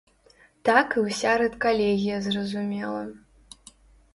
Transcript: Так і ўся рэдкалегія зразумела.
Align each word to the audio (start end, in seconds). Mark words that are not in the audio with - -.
Так 0.69 0.87
і 1.01 1.03
ўся 1.09 1.33
рэдкалегія 1.41 2.17
зразумела. 2.29 3.01